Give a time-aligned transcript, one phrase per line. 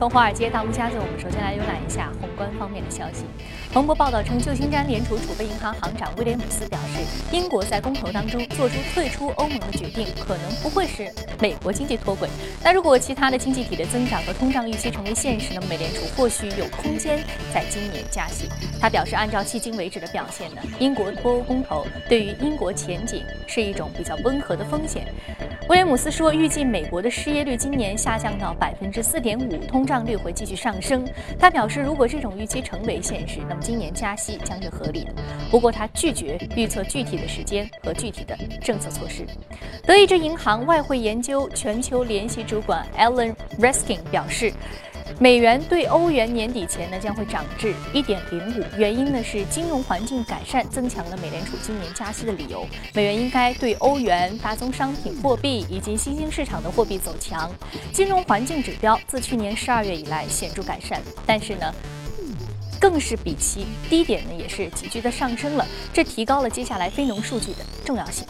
[0.00, 3.26] 从华尔街到陆家嘴，我们首先来浏览一下宏观方面的消息。
[3.70, 12.30] 彭博报道称，旧金山联储储备银行行长威廉姆斯表示，英国在公投当中做出退出欧盟的决定，可能不会使美国经济脱轨。
[12.64, 17.18] 那如果其他的经济体的增长和通胀预期成为现实，那么美联储或许有空间
[17.52, 18.48] 在今年加息。
[18.80, 25.04] 他表示，按照迄今为止的表现呢，英国脱欧公投对于英国前景是一种比较温和的风险。
[25.68, 31.04] 威廉姆斯说，预计美国的失业率今年下降到百分之四点五，通胀率会继续上升。
[31.36, 35.12] 他表示，如果这种预期成为现实，那么今年加息将是合理的。
[35.50, 39.26] 不过，他拒绝预测具体的时间和具体的政策措施。
[39.84, 44.52] 德意志银行外汇研究全球联席主管 Alan Reskin 表示。
[45.18, 52.66] 美元对欧元年底前呢将会涨至一点零五，原因呢是金融环境改善，增强了美联储今年加息的理由。
[52.94, 57.50] 美元应该对欧元、大宗商品货币以及新兴市场的货币走强。
[57.92, 61.74] 金融环境指标自去年十二月以来显著改善，但是呢，
[62.80, 68.26] 更是比其低点呢也是急剧的上升了，这提高了接下来非农数据的重要性。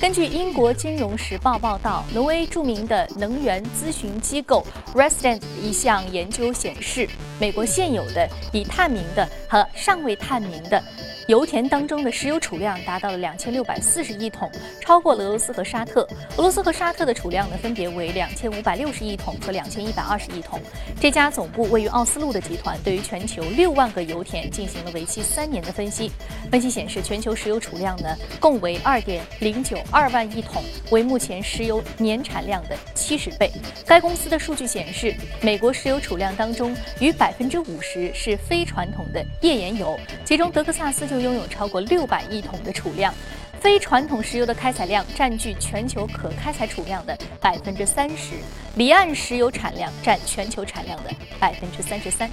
[0.00, 7.08] 根据英国金融时报报道，挪威著名的能源咨询机构 Resident 一项研究显示，
[7.40, 10.82] 美国现有的已探明的和尚未探明的。
[11.26, 16.02] 油田当中的石油储量达到了两千六百四十亿桶，超过了俄罗斯和沙特。
[16.36, 20.60] 俄罗斯和沙特的储量呢，分别为两千五百六十亿桶和两千一百二十亿桶。
[21.00, 26.10] 这家总部位于奥斯陆的集团对于全球六万个油田进行了为期三年的分析。
[26.50, 33.50] 分析显示，全球石油储量呢，共为二点零九二万亿桶，为目前石油年产量的七十倍。
[33.86, 41.13] 该公司的数据显示，美国石油储量当中，逾百分之五十是非传统的页岩油，其中德克萨斯。
[41.14, 43.14] 就拥有超过六百亿桶的储量，
[43.60, 48.34] 非传统石油的开采量占据全球可开采储量的百分之三十，
[48.74, 52.28] 离岸石油产量占全球产量的百分之三十三。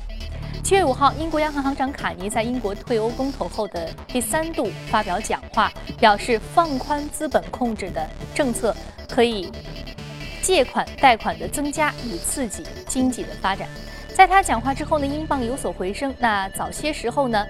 [0.64, 8.76] 七月五号，英国央行行长卡尼在英国退欧公投后的第三度发表讲话，表示放宽资本控制的政策
[9.08, 9.52] 可以
[10.42, 13.70] 借款贷款的增加，以刺激经济的发展。
[14.16, 16.12] 在他讲话之后呢，英镑有所回升。
[16.18, 17.46] 那早些时候呢？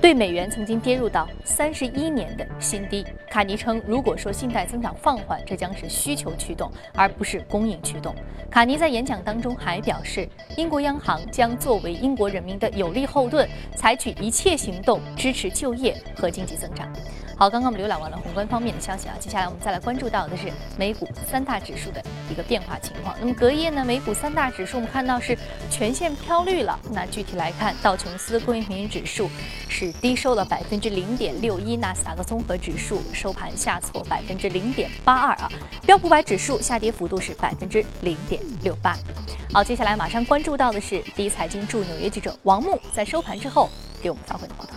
[0.00, 3.04] 对美元曾经跌入到三十一年的新低。
[3.30, 8.14] 卡尼称，如果说信贷增长放缓，这将是需求驱动，而不是供应驱动。
[8.50, 16.90] 卡尼在演讲当中还表示，英国央行将作为英国人民的有力后盾，采取一切行动支持就业和经济增长。
[17.38, 20.44] 好，刚刚我们浏览完了宏观方面的消息啊，接下来我们再来关注到的是
[20.78, 23.14] 美股三大指数的一个变化情况。
[23.20, 25.36] 那么隔夜呢，美股三大指数我们看到是
[25.70, 26.78] 全线飘绿了。
[26.90, 29.28] 那具体来看，道琼斯工业平均指数
[29.68, 35.50] 是低收了百分之零点六一，纳斯达克综合指数收盘下挫百分之零点八二啊，
[35.84, 38.96] 标普百指数下跌幅度是百分之零点六八。
[39.52, 43.68] 好，接下来马上关注到的是第一财经驻纽约记者王木在收盘之后
[44.02, 44.72] 给我们发回的报道。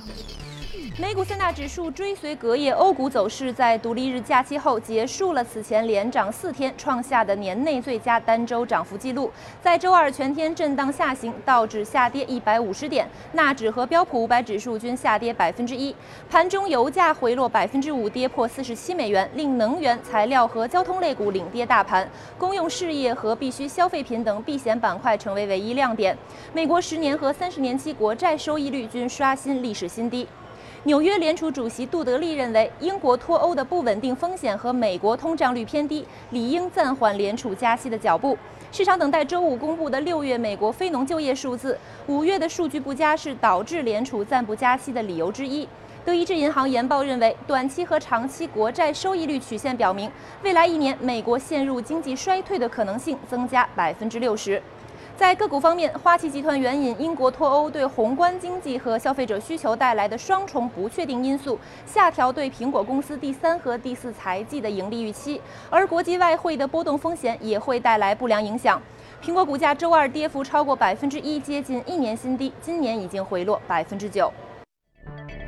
[1.00, 9.32] 美股三大指数追随隔夜欧股走势，在独立日假期后结束了此前连涨四天创下的年内最佳单周涨幅记录。
[9.62, 15.96] 在周二全天震荡下行，道指下跌一百五十点，纳指和标普五百指数均下跌百分之一。
[16.30, 22.06] 盘中油价回落百分之五，跌破四十七美元，令能源、材料和交通类股领跌大盘，
[22.38, 26.18] 公用事业和必需消费品等避险板块成为唯一亮点。
[26.52, 30.28] 美国十年和三十年期国债收益率均刷新历史新低。
[30.86, 38.38] 纽约联储主席杜德利认为，英国脱欧的不稳定风险和美国通胀率偏低，理应暂缓联储加息的脚步。
[38.72, 41.78] 市场等待周五公布的六月美国非农就业数字。
[42.08, 45.68] 五月的数据不佳是导致联储暂不加息的理由之一。
[46.06, 50.10] 德意志银行研报认为，短期和长期国债收益率曲线表明，
[50.44, 54.62] 未来一年美国陷入经济衰退的可能性增加百分之六十。
[55.20, 68.82] 在个股方面，花旗集团援引英国脱欧对宏观经济和消费者需求带来的双重不确定因素，下调对苹果公司第三和第四财季的盈利预期，而国际外汇的波动风险也会带来不良影响。
[69.22, 74.32] 苹果股价周二跌幅超过百分之一，接近一年新低，今年已经回落百分之九。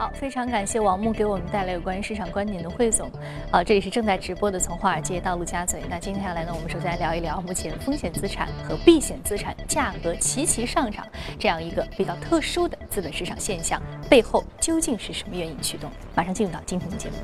[0.01, 3.07] 好，非常感谢王木给我们带来有关于市场观点的汇总。
[3.51, 5.83] 好，这里是正在直播的从华尔街到陆家嘴。
[5.87, 11.05] 那今天下来呢，我们首先来聊一聊目前风险资产和避险资产价格齐齐上涨
[11.37, 15.87] 这样一个比较特殊的资本市场现象背后究竟是什么原因驱动？
[16.15, 17.15] 马上进入到今天的节目。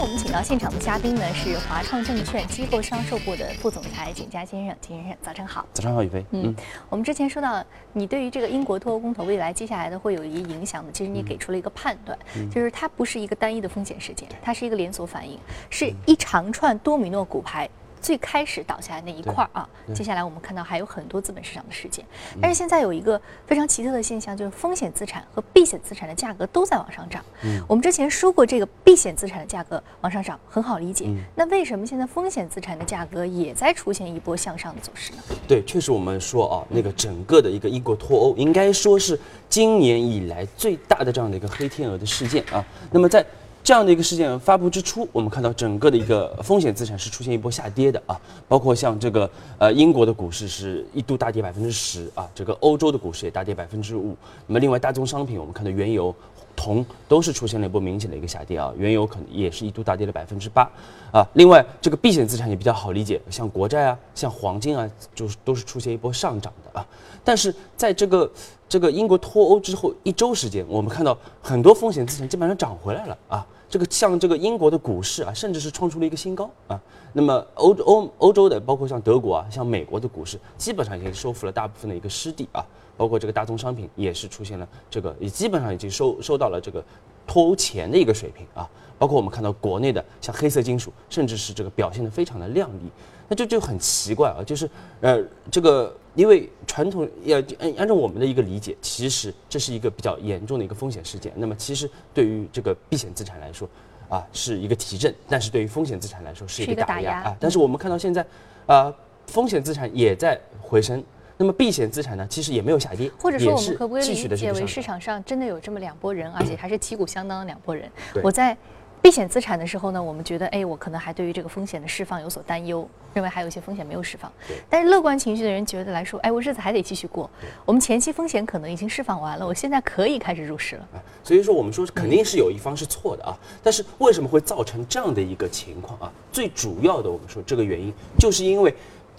[0.00, 5.66] 我们请到现场的嘉宾呢是华创证券机构销售部的副总裁景佳先生，景先生早上好。
[5.74, 6.24] 早上好，宇飞。
[6.30, 6.56] 嗯，
[6.88, 7.62] 我们之前说到
[7.92, 12.18] 你对于这个英国脱欧公投未来接下来的会有一个影响呢，其实你给出了一个判断，
[12.50, 15.38] 就是它不是一个单一的风险事件，它是一个连锁反应，
[15.68, 17.68] 是一长串多米诺骨牌。
[18.00, 22.04] 最开始倒下来那一块儿啊，接下来我们看到还有很多资本市场的事件，
[22.40, 27.24] 但是现在有一个非常奇特的现象，就是风险资产和避险资产的价格都在往上涨。
[27.42, 35.18] 嗯，我们之前说过，这个避险资产的价格往上涨很好理解，那为什么现在风险资产的价格也在出现一波向上的走势呢？
[35.46, 39.18] 对，确实我们说啊，那个整个的一个英国脱欧，应该说是
[39.48, 42.64] 今年以来最大的这样的一个黑天鹅的事件啊。
[42.90, 43.24] 那么在
[43.62, 48.18] 这样的一个事件发布之初，我们看到整个的一个风险资产是出现一波下跌的啊，
[48.48, 54.16] 包括像这个呃英国的股市是一度大跌百分之十啊，整个欧洲的股市也大跌百分之五。
[54.46, 56.14] 那么另外大宗商品，我们看到原油、
[56.60, 60.70] 铜都是出现了一波明显的一个下跌啊，原油可能也是一度大跌了百分之八
[61.10, 61.26] 啊。
[61.32, 66.86] 另外这个避险资产也比较好理解，像国债啊、像黄金啊，就是都是出现一波上涨的啊。
[67.24, 68.30] 但是在这个
[68.68, 73.46] 这个英国脱欧之后一周时间，我们看到很多风险资产基本上涨回来了啊。
[73.70, 76.78] 这个像这个英国的股市啊，甚至是创出了一个新高啊。
[77.12, 82.64] 那么欧欧欧洲的，包括像德国啊、像美国的股市，基本上已经收复了大部分的一个失地啊。
[83.00, 86.84] 包括这个大宗商品也是出现了这个，也基本上已经收收到了这个
[87.26, 88.68] 脱欧前的一个水平啊。
[88.98, 92.90] 包括我们看到国内的像黑色金属，甚至是这个表现的非常的亮丽。
[93.26, 94.68] 那这就很奇怪啊，就是
[95.00, 95.18] 呃
[95.50, 95.96] 这个。
[96.16, 101.32] 因为传统要按按照我们的一个理解，其实这是一个比较严重的一个风险事件。
[101.36, 103.66] 那么，其实对于这个避险资产来说，
[104.08, 107.36] 啊，是一个提振；但是对于风险资产来说，是一个打压啊。
[107.38, 108.26] 但是我们看到现在，
[108.66, 108.92] 啊，
[109.28, 111.02] 风险资产也在回升，
[111.40, 117.90] 那么避险资产呢，其实也没有下跌，或者说我们可不可以理解为市场上真的有这么两拨人，而且还是旗鼓相当的两拨人？
[118.22, 118.54] 我在。
[119.02, 124.30] 避险资产的时候呢，我们觉得，哎，我可能还对于这个风险的释放有所担忧，认为还有一些风险没有释放。
[124.68, 127.30] 但是乐观情绪的人觉得来说，哎，我日子还得继续过。
[127.64, 130.86] 我们前期风险可能已经释放完了，我现在可以开始入市了。
[131.24, 133.34] 所以说，我们说肯定是有一方是错的啊。
[133.62, 136.12] 但是为什么会造成这样的一个情况啊？
[136.30, 138.74] 最主要的，我们说这个原因，就是因为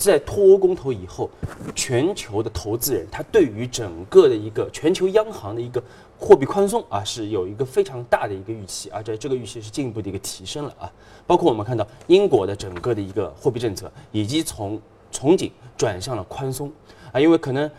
[0.09, 1.29] 在脱欧公投以后，
[1.75, 5.81] 全球的投资人他对于整个的一个全球央行的一个。
[6.23, 10.85] 货币宽松啊，是有一个非常大的一个预期，而且这个预期是进一步的一个提升了啊。
[11.25, 14.79] 包括我们看到英国的整个的一个货币政策，以及从
[15.11, 16.71] 从紧转向了宽松。
[17.11, 17.69] 啊，因为可能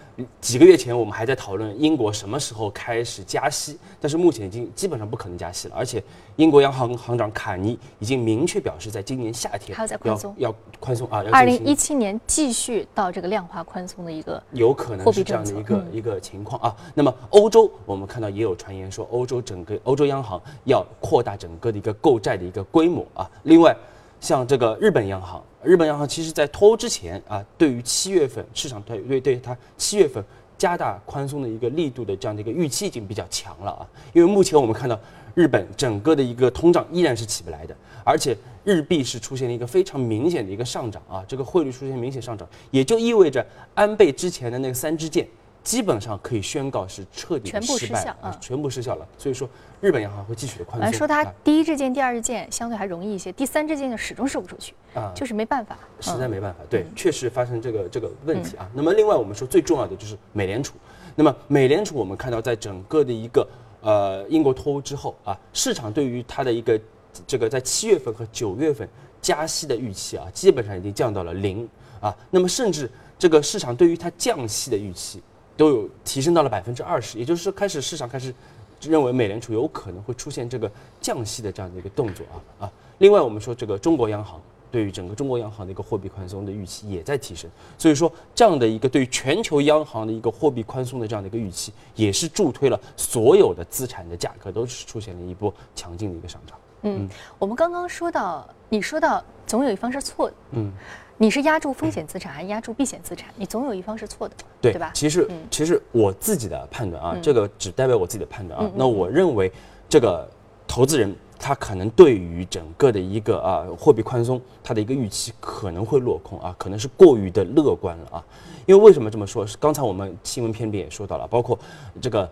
[0.41, 5.75] 几个月前我们还在讨论英国什么时候开始加息，但是目前已经基本上不可能加息了。
[5.77, 6.03] 而且
[6.37, 11.25] 英国央行行长卡尼已经明确表示，在今年夏天还要再宽松，要宽松啊。
[11.33, 16.77] 二零一七年继续到这个量化宽松的一个有可能是这样的一个一个情况啊。
[16.95, 23.31] 那么欧洲我们看到也有传言说，欧洲整个欧洲央行要扩大整个的一个购债的一个规模啊。
[23.45, 23.75] 另外，
[24.21, 25.43] 像这个日本央行。
[25.65, 30.23] 日本央行其实，在脱欧之前啊，对于七月份市场对对对它七月份
[30.59, 33.87] 加大宽松的一个力度的这样的一个预期已经比较强了啊。
[34.13, 34.99] 因为目前我们看到，
[35.35, 43.45] 日本整个的一个通胀依然是起不来的，而且日币是出现了一个非常明显的一个上涨啊，这个汇率出现明显上涨，也就意味着
[43.75, 45.27] 安倍之前的那个三支箭。
[45.63, 49.07] 基本上可以宣告是彻底失败啊，全部失效了。
[49.17, 49.49] 所以说，
[49.81, 50.85] 日本央行会继续的宽松。
[50.85, 56.61] 来说它第一支箭、第二支箭相对还容易一些，第三支箭就始终射不出去啊，就是没办法，实在没办法。
[56.69, 58.69] 对，确实发生这个这个问题啊。
[58.75, 60.75] 那么另外我们说最重要的就是美联储。
[61.15, 63.47] 那么美联储我们看到在整个的一个
[63.83, 66.81] 呃英国脱欧之后啊，市场对于它的一个
[67.27, 68.89] 这个在七月份和九月份
[69.21, 71.69] 加息的预期啊，基本上已经降到了零
[72.01, 72.17] 啊。
[72.31, 75.23] 那么甚至这个市场对于它降息的预期。
[75.63, 78.35] 都有提升到了百分之二十，也就是说，开始市场开始
[78.81, 80.69] 认为美联储有可能会出现这个
[81.01, 82.73] 降息的这样的一个动作啊啊。
[82.99, 84.41] 另外，我们说这个中国央行
[84.73, 96.59] 对于整个中国央行的一个货币宽松的预期也在提升，所以说这样的一个对于全球央行的一个货币宽松的这样的一个预期，也是助推了所有的资产的价格都是出现了一波强劲的一个上涨。
[96.83, 97.09] 嗯，
[97.39, 100.73] 我们刚刚说到，你说到总有一方是错的，嗯。
[101.19, 103.29] 你是压住风险资产还是压住避险资产？
[103.37, 104.91] 你总有一方是错的，对吧？
[104.93, 108.69] 其实，其实我自己的判断啊，这个只代表我自己的判断啊。
[108.75, 109.53] 那我认为，
[109.89, 110.29] 这个
[110.67, 118.25] 投资人他可能对于整个的一个啊货币宽松，他的一个预期可能会落空啊，可能是过于的乐观了啊。
[118.67, 119.47] 因为为什么这么说？
[119.47, 121.57] 是刚才我们新闻片里也说到了，包括
[122.01, 122.29] 这个。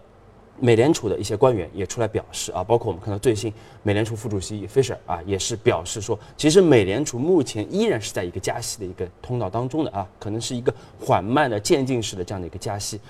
[0.61, 3.52] 美联储的一些官员也出来表示啊，包括我们看到最新
[3.83, 13.00] 美联储副主席 Fisher 啊，也是表示说，其实美联储目前依然是在一个加息的一个通道当中的啊，可能是一个缓慢的渐进式的这样的一个加息，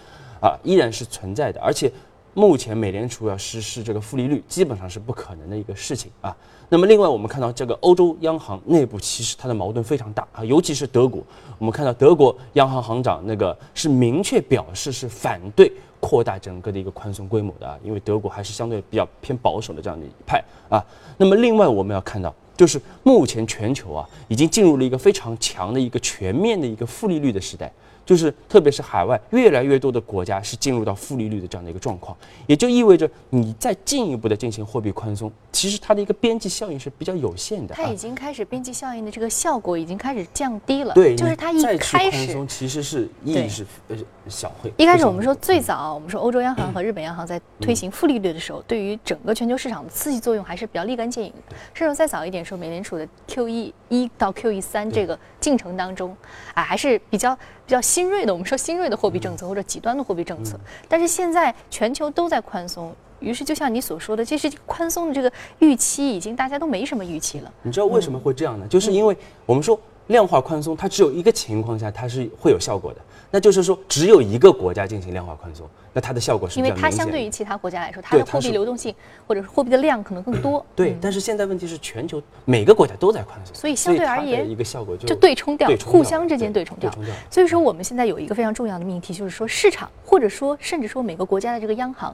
[0.40, 1.60] 啊，依然是存在的。
[1.60, 1.90] 而且
[2.34, 6.36] 目前美联储要实施这个负利率，基本上是不可能的一个事情啊。
[6.72, 11.20] 那么另外，我们看到这个欧洲央行内部其实它的矛盾非常大啊，尤其是德国，
[11.58, 20.80] 我们看到德国央行行长那个是明确表示是反对扩大整个的一个宽松规模的啊，因为德国还是相对比较偏保守的这样的一派啊。
[21.16, 27.72] 那么另外我们要看到，就是目前全球啊已经进入了一个非常强的一个全面的一个负利率的时代。
[28.10, 32.16] 就是特别是海外越来越多的国家是进入到负利率的这样的一个状况，
[32.48, 37.72] 也就意味着你再进一步的进行货币宽松，其实它的一个边际效应是比较有限的。
[37.72, 40.92] 它已经开始边际效应的这个效果已经开始降低了。
[40.92, 43.96] 对，就是它一开始其实是意义是呃
[44.30, 44.72] 小会。
[44.76, 51.56] 一开始我们说最早我们说欧洲央行和日本央行在推行负利率的时候，对于整个全球市场的刺激作用还是比较立竿见影的。
[51.74, 56.16] 甚至再早一点说，美联储的 QE 一到 QE 三这个进程当中，
[56.54, 57.36] 啊还是比较。
[57.66, 60.58] 比较新锐的，我们说新锐的货币政策或者极端的货币政策，
[60.88, 67.52] 但是现在全球都在宽松，于是就像你所说的，其实宽松的这个预期已经大家都没什么预期了。
[67.62, 68.66] 你知道为什么会这样呢？
[68.68, 69.78] 就是因为我们说
[70.10, 73.00] 量化宽松，它只有一个情况下它是会有效果的。
[73.30, 78.92] 那就是说，只有一个国家进行量化宽松，那它的效果是因为它相对于其他国家来说，它的货币流动性
[79.24, 80.66] 或者是货币的量可能更多。
[80.74, 86.92] 对，但是现在问题是全球每个国家都在宽松，所以相对而言一个效果就对冲掉，互相之间对冲掉。
[87.30, 92.12] 所以说我们现在有一个非常重要的命题，就是说市场或者说甚至说每个国家的这个央行，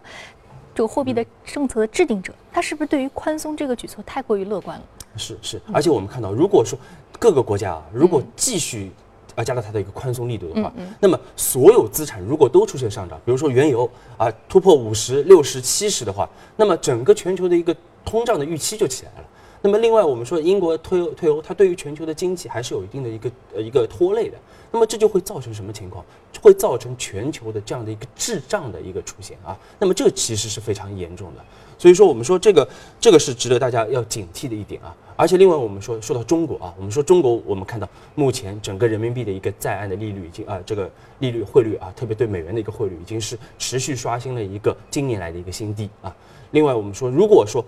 [0.75, 4.85] 这个货币的政策的制定者，他是不是对于宽松这个举措太过于乐观了？
[5.19, 6.79] 是是，而且我们看到，如果说
[7.18, 8.90] 各个国家啊，如果继续。
[9.35, 19.28] 啊加大它的一个宽松力度的话，那么所有资产如果都出现上涨，比如说原油啊突破五十六十七十的话，那么整个全球的一个通胀的预期就起来了。
[19.61, 24.38] 那么另外我们说英国退欧退欧，它对于全球的经济还是有一定的一个呃一个拖累的。
[24.73, 26.02] 那么这就会造成什么情况？
[26.47, 29.59] 会造成全球的这样的一个滞胀的一个出现啊。
[29.81, 31.45] 那么这其实是非常严重的。
[31.76, 32.69] 所以说我们说这个
[33.00, 34.95] 这个是值得大家要警惕的一点啊。
[35.17, 40.88] 而且另外，我们说说到中国啊，我们说中国，我们看到目前整个人民币的一个在岸的利率已经啊，这个
[41.19, 46.15] 利率汇率啊，特别对美元的一个汇率已经是持续刷新了一个今年来的一个新低啊。
[46.53, 47.65] 另外，我们说，如果说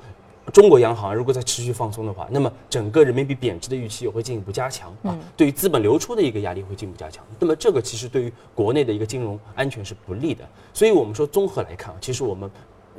[0.53, 7.25] 中国央行如果在持续放松的话，那么整个人民币贬值的预期也会进一步加强啊，对于资本流出的一个压力会进一步加强。
[7.39, 10.45] 那么这个其实对于国内的一个金融安全是不利的。
[10.73, 12.51] 所以我们说综合来看啊，其实我们。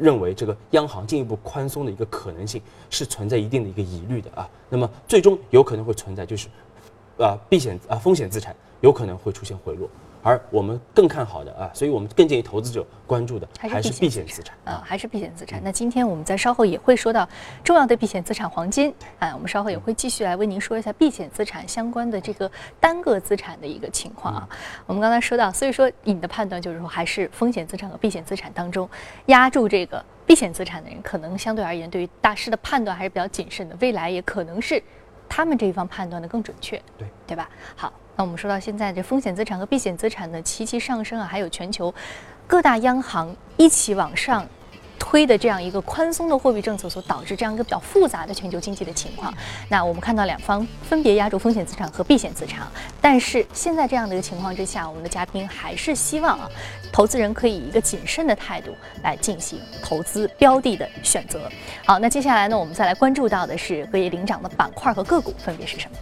[0.02, 6.48] 认为这个央行进一步宽松的一个可能性是存在一定的一个疑虑的啊，那么最终有可能会存在就是，
[7.20, 9.90] 啊避险啊风险资产有可能会出现回落。
[10.22, 15.62] 而我们更看好的啊，所以我们更建议投资者关注的还是避险资产啊，还是避险资产。
[15.64, 17.28] 那今天我们在稍后也会说到
[17.64, 24.50] 重要的避险资产黄金啊，我们稍后也会继续来为您说一下避险资产相关的这个单个资产的一个情况啊。
[24.86, 28.90] 我们刚才说到，所以说你的判断就是说，还是风险资产和避险资产当中
[29.28, 34.84] 压住这个避险资产的人，可能相对而言对于大师的判断还是比较谨慎的，未来也可能是
[35.30, 37.48] 他们这一方判断的更准确，对对吧？
[37.76, 37.94] 好。
[38.16, 41.94] 那我们说到现在，这风险资产和避险资产的齐齐上升啊，还有全球
[42.46, 44.46] 各大央行一起往上
[45.10, 49.34] 推的这样一个宽松的货币政策所导致这样一个比较复杂的全球经济的情况。
[49.68, 52.68] 那我们看到两方分别压住风险资产和避险资产，
[53.02, 56.48] 但是现在这样的一个情况之下，我们的嘉宾还是希望啊，
[56.92, 58.70] 投资人可以以一个谨慎的态度
[59.02, 61.50] 来进行投资标的的选择。
[61.88, 65.98] 好，那接下来呢，我们再来关注到的是隔夜领涨的板块和个股分别是什么？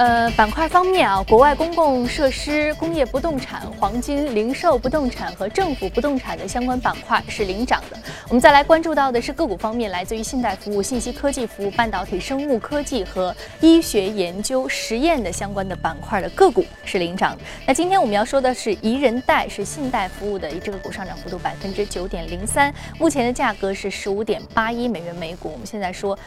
[0.00, 7.98] 呃，板块方面啊，国外公共设施、工业不动产、黄金、零售不动产和政府不动产的相关板块是领涨的。
[8.26, 17.36] 我们再来关注到的是个股方面，来自于信贷服务、信息科技服务、半导体、生物科技和医学研究实验的相关的板块的个股是领涨。
[17.66, 25.50] 那今天我们要说的是宜人贷，是信贷服务的这个股上涨幅度百分之九点零三，目前的价格是十五点八一美元每股。
[25.52, 26.18] 我们现在说。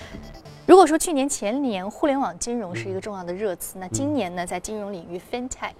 [0.65, 5.73] 如果说去年前年互联网金融是一个重要的热词，那今年呢，在金融领域，FinTech。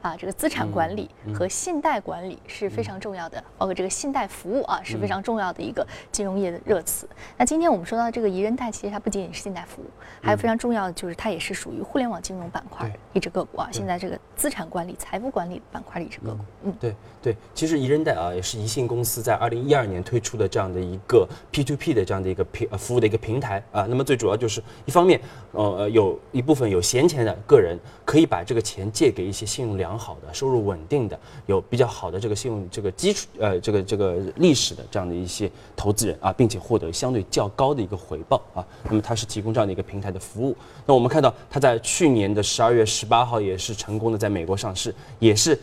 [0.00, 7.08] 啊，这个资产管理和信贷管理是非常重要的，包括这个信贷服务啊是非常重要的一个金融业的热词。
[7.38, 9.86] 那今天我们说到这个宜人贷，其实它不仅仅是信贷服务，
[10.20, 13.70] 还有非常重要的就是它也是属于互联网金融板块一只个股啊。
[13.72, 16.40] 现在这个资产管理、财富管理板块的一只个股。
[16.64, 23.86] 嗯，对对，其实宜人贷啊也是宜信公司在二零一二年推出的这样的一个 P to P 的这样的一个平呃服务的一个平台啊。
[23.88, 25.20] 那么最主要就是一方面，
[25.52, 29.74] 呃呃，有一部分有闲钱的个人可以把这个钱借给一些信用。
[29.74, 38.64] 良好的、收入稳定的、有比较好的这个信用这个基础呃这个这个历史的这样的一些投资人啊，并且获得相对较高的一个回报啊。
[38.84, 40.56] 那么它是提供这样的一个平台的服务。
[40.86, 45.58] 那我们看到它在去年的十二月十八号也是成功的在美国上市，也是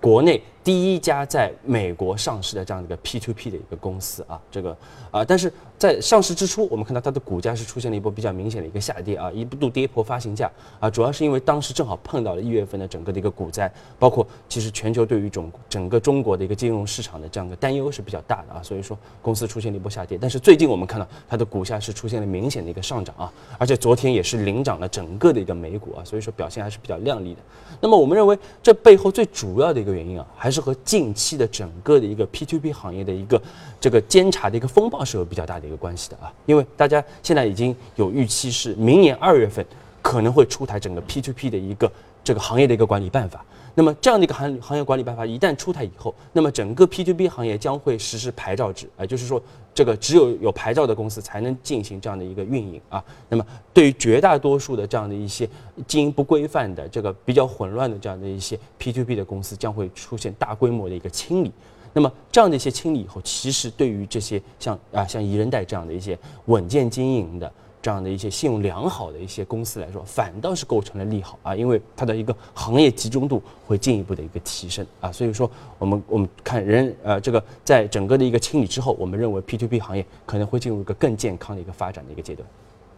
[0.00, 0.42] 国内。
[0.64, 4.74] 第一家在美国上市的这样的一个 P to P 的一个公司啊，这个
[5.10, 20.16] 啊，但是在上市之初，我们看到它的股价是出现了一波比较明显的一个下跌啊，一度跌破发行价啊，主要是因为当时正好碰到了一月份的整个的一个股灾，包括其实全球对于整整个中国的一个金融市场的这样的担忧是比较大的啊，所以说公司出现了一波下跌。
[20.18, 27.40] 但是最近我们看到它的股价是出现了明显的一个上涨啊，而且昨天也是领涨了整个的一个美股啊，所以说表现还是比较靓丽的。
[27.82, 33.42] 那么我们认为这背后最主要的一个原因啊，还是是和近期的整个的一个 P to P 行业的一个
[33.80, 39.66] 这个监察的一个风暴是有比较大的一个关系的啊，因为大家现在已经有预期是明年二月份
[40.00, 41.90] 可能会出台整个 P to P 的一个
[42.22, 43.44] 这个行业的一个管理办法。
[43.76, 49.42] 那么这样的一个行行业管理办法一旦出台以后，那么整个 P to P 行业将会实施牌照制，啊，就是说
[49.74, 53.04] 这个只有有牌照的公司才能进行这样的一个运营啊。
[53.28, 55.48] 那么对于绝大多数的这样的一些
[55.88, 61.50] 经营不规范的、这个比较混乱的这样的一些 P to P 的公司，将会出现大规模的一个清理。
[61.92, 66.16] 那么这样的一些清理以后，其实对于这些像啊像宜人贷这样的一些
[66.46, 67.52] 稳健经营的。
[67.84, 82.48] 这样的一些信用良好的一些公司来说，反倒是构成了利好啊，因为它的一个行业集中度会进一步的一个提升啊，所以说我们我们看人呃这个在整个的一个清理之后，我们认为 P to P 行业可能会进入一个更健康的一个发展的一个阶段。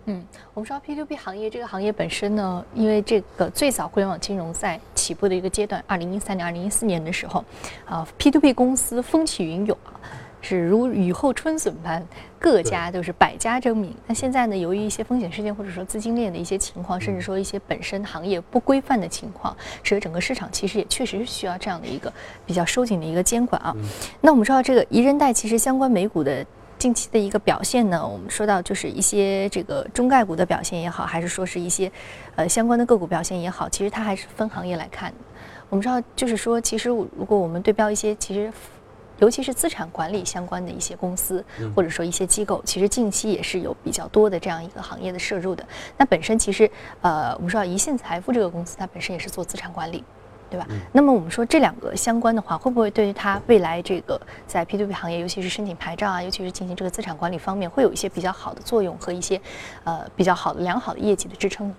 [0.05, 0.25] 嗯，
[0.55, 7.45] 我们说 P to P 行业这个行业本身呢，因为这个最早互联网金融在起步的一个阶段，二零一三年、二零一四年的时候，
[7.87, 9.99] 啊 P to P 公司风起云涌啊。
[10.49, 12.00] 是如雨后春笋般，
[12.38, 13.93] 各家都是百家争鸣。
[14.07, 22.12] 那现在呢，由于一些风险事件或者说资金链的一些情况，甚至说一些本身行业不规范的情况，使得整个市场其实也确实是需要这样的一个
[22.47, 23.75] 比较收紧的一个监管啊。
[24.21, 26.47] 那我们知道这个宜人贷其实相关美股的
[26.79, 31.91] 近期的一个表现呢，我们说到就是一些这个中概股的表现也好，还是说是一些
[32.37, 35.17] 呃相关的个股表现也好，其实它还是分行业来看的。
[35.69, 38.49] 我们知道就是说，其实如果我们对标一些其实。
[39.19, 41.45] 尤其是资产管理相关的一些公司，
[41.75, 45.67] 或者说一些机构，其实近期也是有比较多的这样一个行业的摄入的。
[45.97, 46.71] 那本身其实，
[47.01, 50.05] 呃，我们知道宜信财富这个公司，它本身也是做资产管理，
[50.51, 50.67] 对吧？
[50.93, 59.41] 那么我们说这两个相关的话，会不会对于它未来这个在 P to P 行业，尤其是申请牌照啊，尤其是进行这个资产管理方面，会有一些比较好的作用和一些
[59.85, 61.75] 呃比较好的良好的业绩的支撑呢？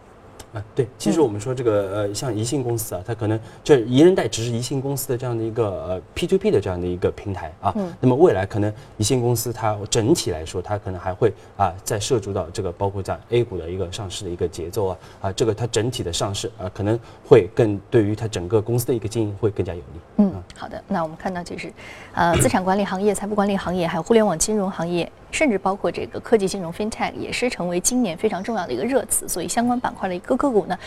[0.53, 7.73] 啊，对，其实我们说这个呃，像宜信公司啊，它可能这宜人贷只是宜信公司的这样的一个呃 P to P 的这样的一个平台啊。
[7.75, 7.93] 嗯。
[7.99, 19.99] 那么未来可能宜信公司它整体来说，它可能还会啊再涉足到这个包括在 A 股的一个上市的一个节奏啊啊，这个它整体的上市啊可能会更对于它整个公司的一个经营会更加有利。
[20.17, 20.81] 嗯，好的。
[20.87, 21.71] 那我们看到就是，
[22.13, 25.11] 呃，资产管理行业、财富管理行业，还有互联网金融行业。
[25.31, 30.77] 甚至包括这个科技金融 FinTech 也是成为今年非常重要的一个热词，所以相关板块的一个个股呢，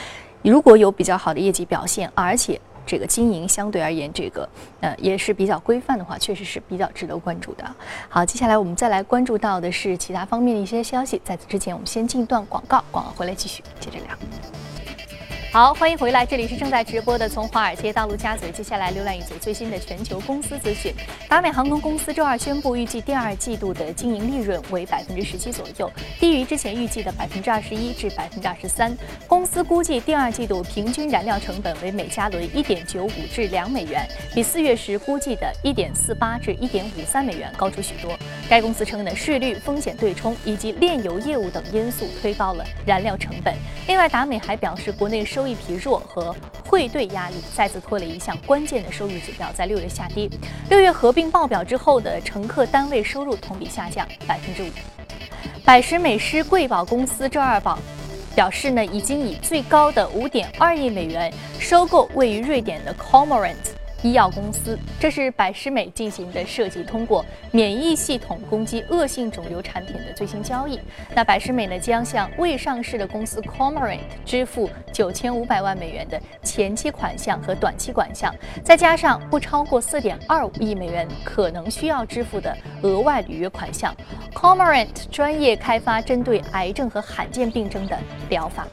[0.43, 4.49] 如果有比较好的业绩表现，而且这个经营相对而言这个
[4.81, 7.65] 呃也是比较规范的话，确实是比较值得关注的。
[8.09, 11.21] 好，接下来我们再来关注到的是其他方面的一些消息。
[11.25, 14.80] 在此之前，我们先进一段广告，广告回来继续接着聊。
[15.53, 18.53] 好，欢迎回来，这里是正在直播的从华尔街到陆家嘴。
[18.53, 20.95] 接下来浏览一组最新的全球公司资讯。
[21.29, 28.97] 达美航空公司周二宣布，预计第二季度的经营利润为百分之十七左右，低于之前预计的百分之二十一至百分之二十三。
[29.27, 38.17] 公司估计第二季度平均燃料成本为每加仑一点九五至两美元，比四月时估计的一点四八至一点五三美元高出许多。
[38.51, 43.55] 该公司称呢，税率、风险对冲以及炼油业务等因素推高了燃料成本。
[43.87, 46.35] 另外，达美还表示，国内收益疲弱和
[46.67, 50.29] 汇兑压力再次拖累一项关键的收入指标，在六月下跌。
[50.69, 54.67] 六月合并报表之后的乘客单位收入同比下降百分之五。
[55.65, 57.79] 百时美狮贵宝公司周二报
[58.35, 63.55] 表示呢，已经以最高的五点二亿美元收购位于瑞典的 Cormorant。
[64.03, 70.81] 医药公司，这是百时美进行的设计通过免疫系统攻击恶性肿瘤产品的最新交易。
[71.15, 78.35] 那百时美呢将向未上市的公司 Cormorant 支付九千五百万美元的前期款项和短期款项，
[78.65, 83.95] 再加上不超过四点二五亿美元可能需要支付的额外履约款项。
[84.33, 87.99] Cormorant 专业开发针对癌症和罕见病症的
[88.31, 88.67] 疗法。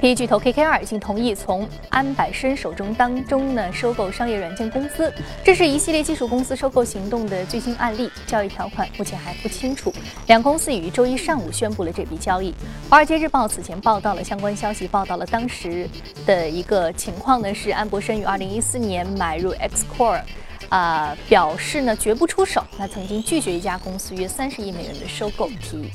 [0.00, 5.12] PE 巨头 KKR 已经同意从安百申手中当中呢收购商业软件公司，
[5.44, 8.10] 这是一系列技术公司收购行动的最新案例。
[8.26, 9.92] 交易条款目前还不清楚。
[10.26, 12.54] 两公司已于周一上午宣布了这笔交易。
[12.88, 15.86] 华尔街日报此前报道了相关消息，报道了当时
[16.24, 20.22] 的一个情况呢是安博申于二零一四年买入 XCore。
[20.70, 22.64] 啊，表示呢绝不出手。
[22.78, 25.90] 那曾经拒绝一家公司约三十亿美元的收购提议。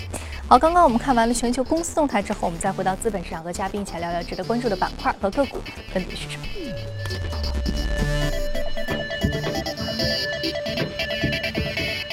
[0.47, 5.57] 好，刚刚我们看完了全球公司动态之后，我们再回到资本市场，和嘉宾一起来聊聊值得关注的板块和个股
[5.91, 6.45] 分别是什么。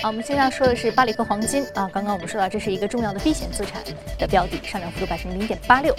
[0.02, 1.88] 好，我们现在说的是巴里克黄金啊。
[1.94, 3.80] 刚刚我们说到，这是一个重要的避险资产
[4.18, 5.94] 的标的，上涨幅度百分之零点八六。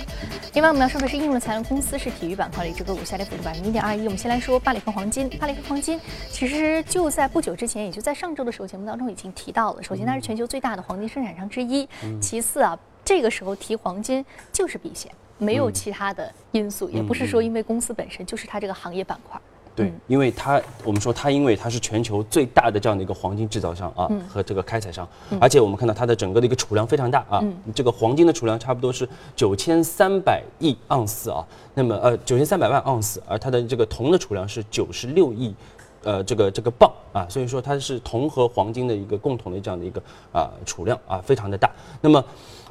[0.53, 4.03] 另外，我们要说的是应用材料公司是体育板块的一只个股，下跌幅度百分之零点二一。
[4.03, 5.29] 我们先来说巴里克黄金。
[5.39, 5.97] 巴里克黄金
[6.29, 9.81] 其实就在不久之前，也就在上周的时候节目当中已经提到了。
[9.81, 11.87] 首先，它是全球最大的黄金生产商之一。
[12.21, 19.39] 其次啊，这个时候提黄金就是避险，没有其他的因素，也不是说因为公司本身，就是它这个行业板块。
[19.75, 25.07] 对，因为它我们说它，因为它是全球最大的这样的一个黄金制造商啊，和这个开采商，
[25.41, 35.55] 而且我们看到它的整个的一个储量非常大啊，这个黄金的储量差不多是九千三百亿盎司啊，那么呃九千三百万盎司，而它的这个铜的储量是九十六亿，
[36.03, 39.99] 呃这个这个磅啊，所以说它是铜和黄金的一个共同的这样的一个
[40.31, 41.71] 啊储量啊，非常的大。
[41.99, 42.23] 那么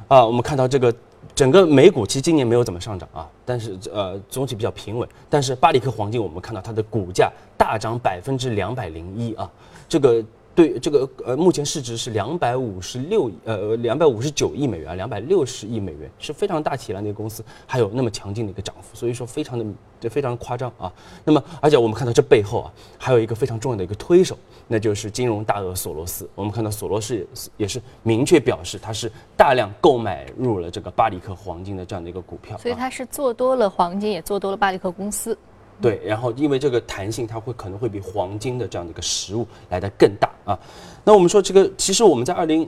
[0.07, 0.93] 啊，我们看到这个。
[1.35, 5.07] 整个美股其实今年没有怎么上涨啊，但是呃总体比较平稳。
[5.29, 9.49] 但是巴里克黄金我们看到它的股价大涨百分之两百零一啊，
[9.87, 10.23] 这个。
[10.55, 19.65] 对这个呃，目前市值是两百五十六呃两百五十九亿美元，两百六十亿美元是非常大体量的一个公司，还有那么强劲的一个涨幅，所以说非常的
[19.99, 20.91] 对非常夸张啊。
[21.25, 24.37] 那么而且我们看到这背后啊，还有一个非常重要的一个推手，
[24.67, 26.29] 那就是金融大鳄索罗斯。
[26.35, 35.35] 我们看到索罗斯也是明确表示，他是大量购买入了这个巴里克黄金的这样的一个股票，所以他是做多了黄金，也做多了巴里克公司。
[35.83, 40.57] 对，然后因为这个弹性，它会可能会比黄金的这样的一个实物来的更大啊。
[41.03, 42.65] 那我们说这个，其实我们在二零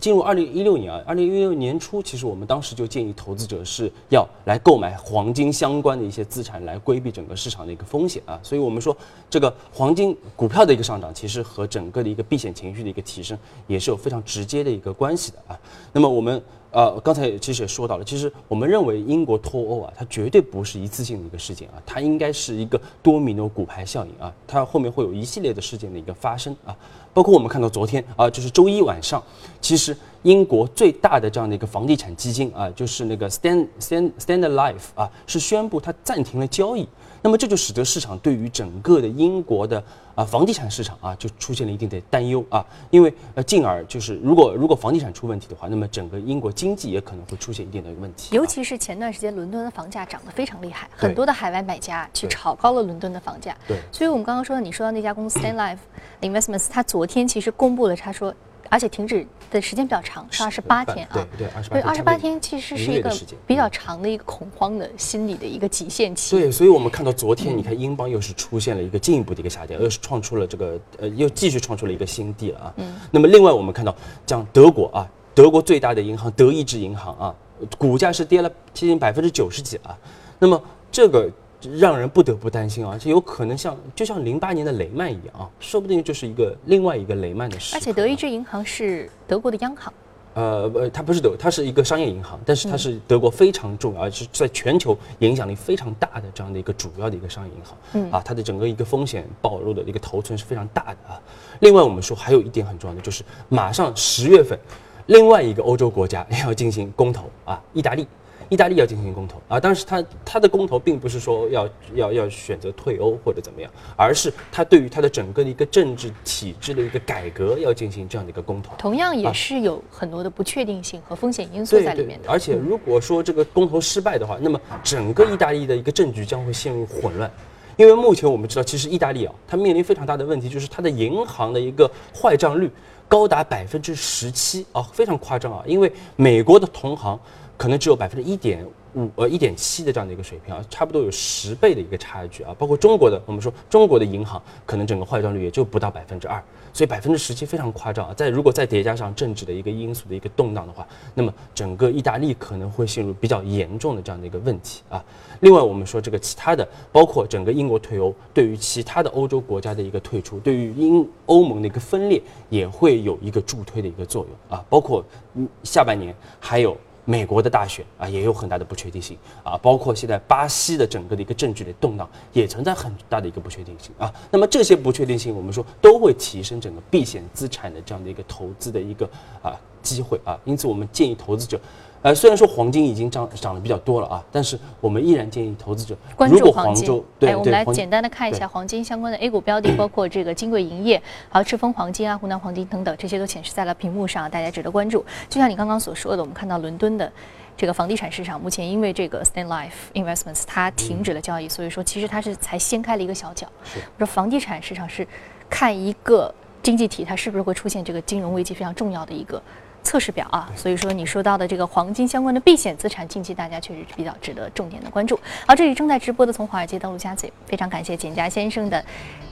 [0.00, 8.38] 进入二零一六年啊，二零一六年初，其实我们当时就建议投资者是要来购买黄金相关的一些资产，来规避整个市场的一个风险啊。
[8.42, 8.96] 所以我们说
[9.30, 15.58] 这个黄金股票的一个上涨，其实和整个的一个避险情绪的一个提升也是有非常直接的一个关系的啊。
[15.92, 16.42] 那么我们。
[16.76, 26.76] 呃，刚才其实也说到了，其实我们认为英国脱欧啊，它绝对不是一次性的一个事件啊，它应该是一个多米诺骨牌效应啊，它后面会有一系列的事件的一个发生啊，
[27.14, 29.22] 包括我们看到昨天啊，就是周一晚上，
[29.60, 36.86] 其实英国最大的这样的一个房地产基金啊，就是那个 Stand Stand Standard Life 啊，是宣布它暂停了交易。
[37.24, 39.82] 那么这就使得市场对于整个的英国的
[40.14, 48.36] 啊房地产市场啊就出现了一定的担忧啊，因为呃进而就是如果如果房地产出问题的话，那么整个英国经济也可能会出现一定的问题。
[48.36, 53.56] 尤其是前段时间伦敦的房价涨得非常厉害，很多的海外买家去炒高了伦敦的房价。
[53.66, 55.78] 对，所以我们刚刚说的，你说到那家公司 Stand Life
[56.20, 58.34] Investments，它昨天其实公布了，他说。
[58.74, 61.12] 而且停止的时间比较长，是二十八天啊。
[61.12, 61.76] 对对，二十八。
[61.76, 63.08] 对，二十八天其实是一个
[63.46, 66.36] 比较长的一个恐慌的心理的一个极限期。
[66.36, 72.74] 对，所以我们看到昨天，你看英镑又是出现了一个进一步的一个下跌，又是创出了这个呃，又继续创出了一个新低了啊。
[72.78, 72.94] 嗯。
[73.12, 73.94] 那么另外我们看到，
[74.26, 77.32] 像德国啊，德国最大的银行德意志银行啊，
[77.78, 79.96] 股价是跌了接近百分之九十几啊。
[80.40, 80.60] 那么
[80.90, 81.30] 这个。
[81.78, 87.74] 让人不得不担心啊，这有可能像就像零八年的雷曼一样啊，说不定就是一个另外一个雷曼的事。
[87.76, 89.92] 而且德意志银行是德国的央行，
[90.34, 97.76] 呃呃，它不是德，它是一个商业银行，但是它是德国非常重要，而且在全球影响力非常大的这样的一个主要的一个商业银行。
[97.94, 101.20] 嗯啊，它的整个一个风险暴露的一个头寸是非常大的啊。
[101.60, 104.58] 另外，我们说还有一点很重要的就是，马上十月份，
[105.06, 108.06] 另外一个欧洲国家要进行公投啊，意大利。
[108.50, 118.74] 意大利要进行公投啊，但是他他的公投并不是说要要要选择退欧或者怎么样，而是他对于他的整个的一个政治体制的一个改革要进行这样的一个公投。
[118.76, 122.30] 同样也是有很多的不确定性和风险因素在里面的。
[122.30, 127.30] 而且如果说这个公投失败的话，那么整个意大利的一个政局将会陷入混乱，
[127.76, 132.70] 因为目前我们知道，其实意大利啊，它面临非常大的问题，就是它的银行的一个坏账率
[133.08, 137.18] 高达百分之十七啊，非常夸张啊，因为美国的同行。
[137.64, 142.54] 可能只有百分之一点五呃一点七的这样的一个水平啊，差不多有十倍的一个差距啊。
[142.58, 148.12] 包括中国的，我们说中国的银行可能整个坏账率也就不到百分之二，所以百分之十七非常夸张啊。
[148.12, 155.02] 再如果再叠加上政治的一个因素的一个动荡的话，那么整个意大利可能会陷入比较严重的这样的一个问题啊。
[155.40, 164.62] 另外，我们说这个其他的，包括整个英国退欧，对于其他的欧洲国家的一个退出，对于英欧盟的一个分裂，也会有一个助推的一个作用啊。
[164.68, 165.02] 包括
[165.36, 166.76] 嗯下半年还有。
[167.04, 174.12] 美国的大选啊，也有很大的不确定性啊，包括现在巴西的整个的一个政局的动荡，也存在很大的一个不确定性啊。
[174.30, 179.08] 那么这些不确定性，我们说都会提升整个避险资产的这样的一个投资的一个
[179.42, 180.38] 啊机会啊。
[180.44, 181.60] 因此，我们建议投资者。
[182.04, 187.02] 呃，虽然说黄金已经涨涨得比较多了啊，但是我们依然建议投资者关注黄金。
[187.18, 195.02] 对，我们来简单的看一下黄金相关的 A 股标的，包括这个金贵银业、还有赤峰黄金啊、湖南黄金等等，这些都显示在了屏幕上，大家值得关注。
[195.30, 197.10] 就像你刚刚所说的，我们看到伦敦的
[197.56, 203.46] 这个房地产市场，目前因为这个 Stan Life Investments 它停止了交易，所以说其实它是才掀开了一个小角。
[203.64, 205.08] 我，说房地产市场是
[205.48, 206.30] 看一个
[206.62, 209.42] 经济体它是不是会出现这个金融危机非常重要的一个。
[209.84, 215.16] 测试表啊，所以说你说到的这个黄金相关的避险资产，近期大家确实比较值得重点的关注。
[215.46, 218.82] 好，这里正在直播的从华尔街到陆家嘴，非常感谢简家先生的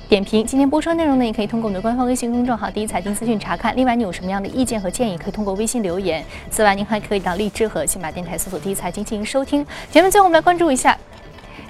[0.08, 0.46] 点评。
[0.46, 3.74] 今天播出内容呢，也可以通过我们的官方微信公众号“第一财经资讯”查看。
[3.74, 6.24] 另外，你有什么样的意见和建议，可以通过微信留言。
[6.50, 9.66] 此外，您还可以到荔枝和喜马电台搜索“第一财经”进行收听。
[9.90, 10.96] 节目最后，我们来关注一下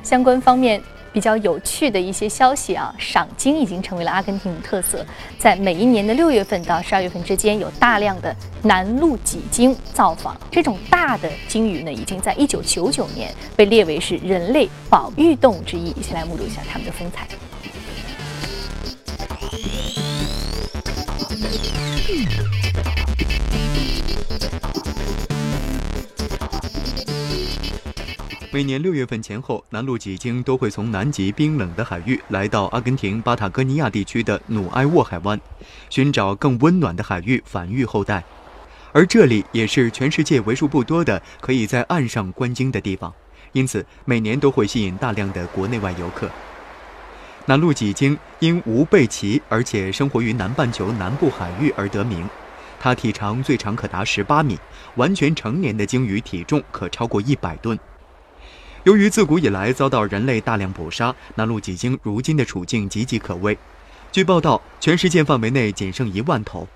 [0.02, 0.82] 相关方面。
[1.12, 5.04] 比较有趣的一些消息啊，赏金已经成为了阿根廷的特色。
[5.38, 10.36] 在每一年的六月份到十二月份之间，有大量的南陆脊鲸造访。
[10.50, 15.90] 这种大的鲸鱼呢，已经在一九九九年被列为是人类保育动物之一。
[15.90, 17.26] 一起来目睹一下它们的风采。
[28.54, 35.40] 每年六月份前后，南陆脊鲸都会从南极冰冷的海域来到阿根廷巴塔哥尼亚地区的努埃沃海湾，
[35.88, 38.22] 寻找更温暖的海域繁育后代。
[38.92, 43.10] 而这里也是全世界为数不多的可以在岸上观鲸的地方，
[43.52, 46.28] 因此每年都会吸引大量的国内外游客。
[47.46, 52.28] 南陆脊鲸因无背鳍，而且生活于南半球南部海域而得名。
[52.78, 54.58] 它体长最长可达十八米，
[54.96, 57.78] 完全成年的鲸鱼体重可超过一百吨。
[58.84, 63.56] 由于自古以来遭到人类大量捕杀，南露脊鲸如今的处境岌岌可危。
[64.10, 66.66] 据报道，全世界范围内仅剩一万头。